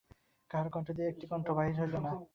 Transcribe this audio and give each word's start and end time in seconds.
কাহারো 0.51 0.69
কণ্ঠ 0.69 0.87
দিয়া 0.91 1.07
একটি 1.09 1.25
কথা 1.31 1.51
বাহির 1.53 1.75
হইল 1.79 1.95
না। 1.97 2.11